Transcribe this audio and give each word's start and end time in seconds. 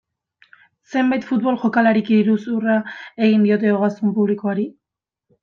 Zenbait 0.93 1.27
futbol 1.31 1.59
jokalarik 1.65 2.09
iruzurra 2.15 2.79
egin 3.27 3.47
diote 3.49 3.75
ogasun 3.77 4.17
publikoari. 4.19 4.69